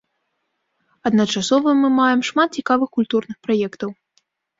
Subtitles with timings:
[1.09, 3.89] Адначасова мы маем шмат цікавых культурных праектаў.